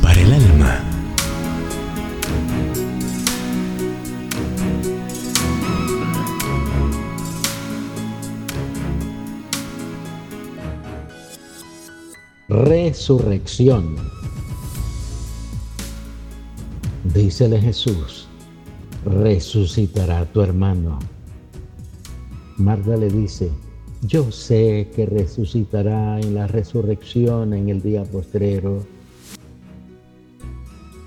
Para 0.00 0.20
el 0.20 0.32
alma. 0.32 0.80
Resurrección. 12.48 13.96
Dícele 17.12 17.60
Jesús, 17.60 18.28
resucitará 19.04 20.26
tu 20.26 20.42
hermano. 20.42 21.00
Marta 22.56 22.96
le 22.96 23.08
dice, 23.08 23.50
yo 24.02 24.32
sé 24.32 24.90
que 24.94 25.06
resucitará 25.06 26.18
en 26.18 26.34
la 26.34 26.48
resurrección 26.48 27.54
en 27.54 27.68
el 27.68 27.80
día 27.80 28.02
postrero. 28.02 28.84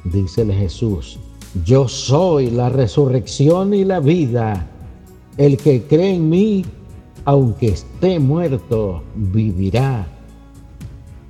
Dícele 0.05 0.53
Jesús, 0.53 1.19
yo 1.65 1.87
soy 1.87 2.51
la 2.51 2.69
resurrección 2.69 3.73
y 3.73 3.83
la 3.83 3.99
vida. 3.99 4.67
El 5.37 5.57
que 5.57 5.83
cree 5.83 6.15
en 6.15 6.29
mí, 6.29 6.65
aunque 7.25 7.69
esté 7.69 8.19
muerto, 8.19 9.03
vivirá. 9.15 10.07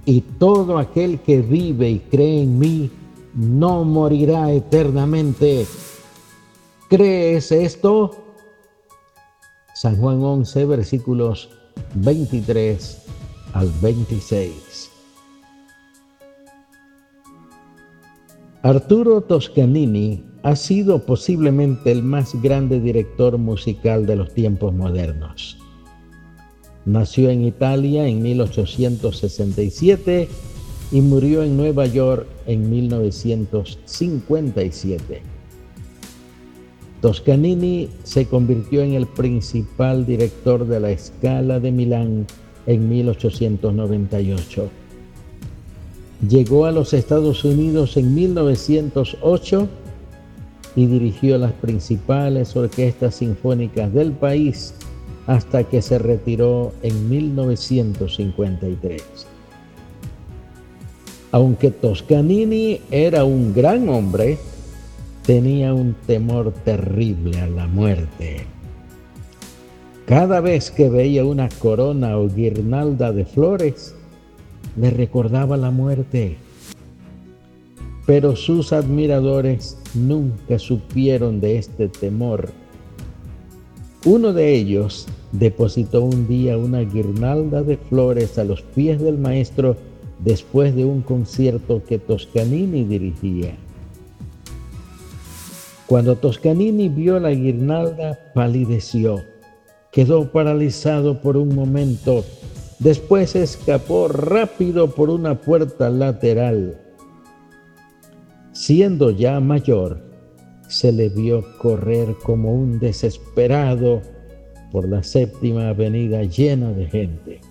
Y 0.06 0.22
todo 0.22 0.78
aquel 0.78 1.20
que 1.22 1.42
vive 1.42 1.90
y 1.90 2.00
cree 2.00 2.44
en 2.44 2.60
mí, 2.60 2.92
no 3.34 3.84
morirá 3.84 4.52
eternamente. 4.52 5.66
¿Crees 6.90 7.52
esto? 7.52 8.12
San 9.74 9.98
Juan 9.98 10.24
11, 10.24 10.66
versículos 10.66 11.50
23 11.96 13.02
al 13.54 13.72
26. 13.82 14.92
Arturo 18.64 19.22
Toscanini 19.22 20.26
ha 20.44 20.58
sido 20.58 21.06
posiblemente 21.06 21.92
el 21.92 22.04
más 22.04 22.40
grande 22.42 22.82
director 22.82 23.38
musical 23.38 24.06
de 24.06 24.18
los 24.18 24.34
tiempos 24.34 24.74
modernos. 24.74 25.58
Nació 26.86 27.30
en 27.30 27.46
Italia 27.46 28.08
en 28.08 28.22
1867 28.22 30.28
y 30.92 31.02
murió 31.02 31.44
en 31.44 31.56
Nueva 31.56 31.86
York 31.86 32.28
en 32.46 32.70
1957. 32.70 35.35
Toscanini 37.06 37.88
se 38.04 38.26
convirtió 38.26 38.82
en 38.82 38.94
el 38.94 39.06
principal 39.06 40.08
director 40.08 40.66
de 40.66 40.80
la 40.80 40.98
Scala 40.98 41.60
de 41.60 41.72
Milán 41.72 42.26
en 42.66 42.90
1898. 42.90 44.68
Llegó 46.28 46.66
a 46.66 46.72
los 46.72 46.96
Estados 46.96 47.46
Unidos 47.46 47.96
en 47.98 48.16
1908 48.16 49.68
y 50.76 50.88
dirigió 50.88 51.38
las 51.38 51.52
principales 51.52 52.56
orquestas 52.56 53.14
sinfónicas 53.14 53.94
del 53.94 54.12
país 54.12 54.74
hasta 55.28 55.64
que 55.64 55.84
se 55.84 56.00
retiró 56.00 56.74
en 56.82 57.08
1953. 57.08 59.04
Aunque 61.32 61.70
Toscanini 61.70 62.82
era 62.90 63.26
un 63.26 63.54
gran 63.54 63.90
hombre, 63.90 64.40
tenía 65.26 65.74
un 65.74 65.96
temor 66.06 66.52
terrible 66.52 67.40
a 67.40 67.48
la 67.48 67.66
muerte. 67.66 68.46
Cada 70.06 70.40
vez 70.40 70.70
que 70.70 70.88
veía 70.88 71.26
una 71.26 71.50
corona 71.50 72.18
o 72.20 72.30
guirnalda 72.30 73.12
de 73.12 73.26
flores, 73.26 73.96
le 74.78 74.92
recordaba 74.92 75.58
la 75.58 75.72
muerte. 75.72 76.38
Pero 78.06 78.36
sus 78.36 78.72
admiradores 78.72 79.80
nunca 79.96 80.60
supieron 80.60 81.42
de 81.42 81.58
este 81.58 81.88
temor. 81.88 82.52
Uno 84.06 84.32
de 84.32 84.54
ellos 84.54 85.08
depositó 85.32 86.04
un 86.04 86.28
día 86.28 86.56
una 86.56 86.82
guirnalda 86.82 87.64
de 87.64 87.78
flores 87.78 88.38
a 88.38 88.44
los 88.44 88.62
pies 88.62 89.02
del 89.02 89.18
maestro 89.18 89.76
después 90.20 90.76
de 90.76 90.86
un 90.86 91.02
concierto 91.02 91.82
que 91.84 91.98
Toscanini 91.98 92.84
dirigía. 92.84 93.56
Cuando 95.88 96.16
Toscanini 96.16 96.90
vio 96.90 97.20
la 97.20 97.30
guirnalda, 97.30 98.32
palideció, 98.34 99.24
quedó 99.92 100.32
paralizado 100.32 101.22
por 101.22 101.38
un 101.38 101.54
momento, 101.54 102.26
después 102.80 103.36
escapó 103.36 104.08
rápido 104.08 104.90
por 104.90 105.12
una 105.12 105.40
puerta 105.42 105.92
lateral. 105.92 106.82
Siendo 108.52 109.12
ya 109.12 109.40
mayor, 109.40 110.02
se 110.68 110.92
le 110.92 111.10
vio 111.10 111.46
correr 111.60 112.16
como 112.24 112.56
un 112.56 112.80
desesperado 112.80 114.02
por 114.72 114.90
la 114.90 115.04
séptima 115.04 115.70
avenida 115.70 116.24
llena 116.24 116.72
de 116.72 116.88
gente. 116.88 117.42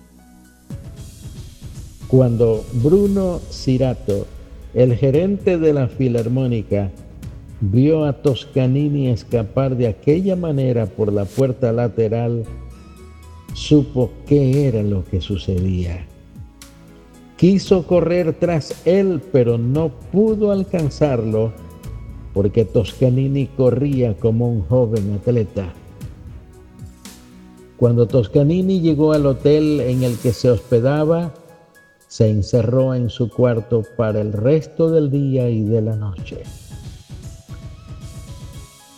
Cuando 2.09 2.65
Bruno 2.73 3.39
Cirato, 3.49 4.27
el 4.73 4.93
gerente 4.95 5.57
de 5.57 5.73
la 5.73 5.87
Filarmónica, 5.87 6.91
vio 7.61 8.05
a 8.05 8.13
Toscanini 8.13 9.09
escapar 9.09 9.75
de 9.75 9.87
aquella 9.87 10.35
manera 10.35 10.85
por 10.85 11.11
la 11.11 11.25
puerta 11.25 11.71
lateral, 11.71 12.43
supo 13.53 14.11
qué 14.25 14.67
era 14.67 14.83
lo 14.83 15.03
que 15.03 15.21
sucedía. 15.21 16.05
Quiso 17.37 17.85
correr 17.85 18.33
tras 18.39 18.85
él, 18.85 19.21
pero 19.31 19.57
no 19.57 19.89
pudo 19.89 20.51
alcanzarlo 20.51 21.53
porque 22.33 22.65
Toscanini 22.65 23.47
corría 23.47 24.13
como 24.17 24.49
un 24.49 24.61
joven 24.63 25.13
atleta. 25.13 25.73
Cuando 27.77 28.07
Toscanini 28.07 28.81
llegó 28.81 29.13
al 29.13 29.25
hotel 29.25 29.79
en 29.79 30.03
el 30.03 30.17
que 30.17 30.33
se 30.33 30.51
hospedaba, 30.51 31.33
se 32.07 32.29
encerró 32.29 32.93
en 32.93 33.09
su 33.09 33.29
cuarto 33.29 33.83
para 33.97 34.21
el 34.21 34.33
resto 34.33 34.89
del 34.89 35.09
día 35.11 35.49
y 35.49 35.63
de 35.63 35.81
la 35.81 35.95
noche. 35.95 36.43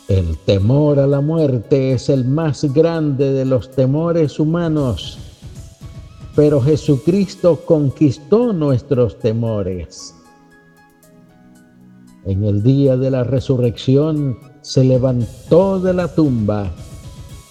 El 0.08 0.38
temor 0.38 1.00
a 1.00 1.08
la 1.08 1.20
muerte 1.20 1.92
es 1.92 2.08
el 2.08 2.24
más 2.24 2.64
grande 2.74 3.34
de 3.34 3.44
los 3.44 3.70
temores 3.72 4.40
humanos, 4.40 5.20
pero 6.34 6.62
Jesucristo 6.62 7.60
conquistó 7.66 8.54
nuestros 8.54 9.20
temores. 9.20 10.16
En 12.24 12.46
el 12.46 12.64
día 12.64 12.96
de 12.96 13.12
la 13.12 13.26
resurrección 13.26 14.38
se 14.62 14.86
levantó 14.86 15.78
de 15.78 15.94
la 15.94 16.08
tumba 16.16 16.72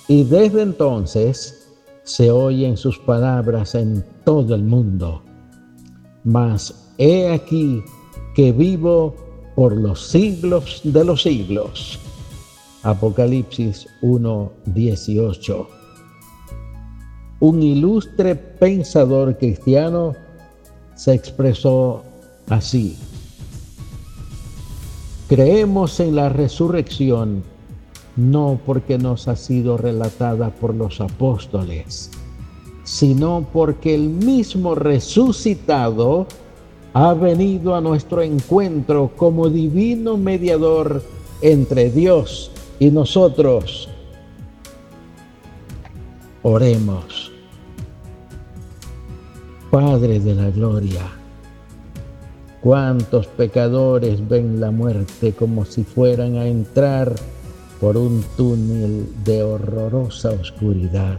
y 0.09 0.25
desde 0.25 0.63
entonces 0.63 1.69
se 2.05 2.31
oyen 2.31 2.79
sus 2.79 2.99
palabras 3.01 3.75
en 3.75 4.03
todo 4.25 4.55
el 4.55 4.63
mundo. 4.63 5.23
Mas 6.25 6.93
he 6.97 7.29
aquí 7.29 7.83
que 8.35 8.53
vivo 8.53 9.15
por 9.55 9.77
los 9.77 10.09
siglos 10.09 10.81
de 10.85 11.05
los 11.05 11.23
siglos. 11.23 11.99
Apocalipsis 12.87 13.89
1:18. 14.01 15.67
Un 17.41 17.61
ilustre 17.61 18.37
pensador 18.37 19.37
cristiano 19.39 20.15
se 20.95 21.13
expresó 21.13 22.05
así. 22.49 22.97
Creemos 25.29 25.99
en 25.99 26.15
la 26.15 26.29
resurrección 26.29 27.43
no 28.15 28.61
porque 28.65 28.99
nos 28.99 29.27
ha 29.27 29.35
sido 29.35 29.77
relatada 29.77 30.51
por 30.51 30.73
los 30.73 31.01
apóstoles, 31.01 32.13
sino 32.85 33.49
porque 33.53 33.97
el 33.97 34.11
mismo 34.11 34.77
resucitado 34.77 36.29
ha 36.95 37.15
venido 37.15 37.75
a 37.75 37.81
nuestro 37.81 38.23
encuentro 38.23 39.11
como 39.17 39.51
divino 39.51 40.17
mediador 40.17 41.03
entre 41.43 41.91
Dios 41.91 42.53
y 42.79 42.91
nosotros 42.91 43.89
oremos. 46.43 47.33
Padre 49.71 50.21
de 50.21 50.35
la 50.35 50.51
gloria, 50.51 51.03
cuántos 52.61 53.27
pecadores 53.27 54.27
ven 54.27 54.61
la 54.61 54.71
muerte 54.71 55.33
como 55.33 55.65
si 55.65 55.85
fueran 55.85 56.37
a 56.37 56.47
entrar 56.47 57.15
por 57.81 57.97
un 57.97 58.25
túnel 58.37 59.07
de 59.25 59.43
horrorosa 59.43 60.31
oscuridad. 60.31 61.19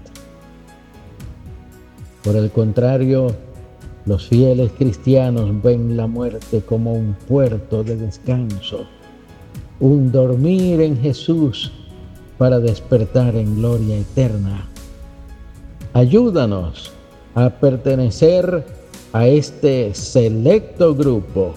Por 2.24 2.36
el 2.36 2.50
contrario, 2.50 3.36
los 4.06 4.27
fieles 4.27 4.71
cristianos 4.77 5.62
ven 5.62 5.98
la 5.98 6.07
muerte 6.07 6.62
como 6.62 6.94
un 6.94 7.15
puerto 7.27 7.83
de 7.83 7.98
descanso 7.98 8.88
un 9.79 10.12
dormir 10.12 10.81
en 10.81 10.97
Jesús 10.97 11.71
para 12.38 12.59
despertar 12.59 13.35
en 13.35 13.56
gloria 13.56 13.97
eterna. 13.97 14.68
Ayúdanos 15.94 16.91
a 17.35 17.50
pertenecer 17.50 18.65
a 19.13 19.27
este 19.27 19.94
selecto 19.94 20.94
grupo 20.94 21.53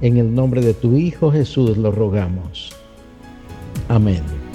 En 0.00 0.16
el 0.16 0.32
nombre 0.32 0.60
de 0.60 0.74
tu 0.74 0.96
Hijo 0.96 1.32
Jesús 1.32 1.76
lo 1.76 1.90
rogamos. 1.90 2.70
Amén. 3.88 4.47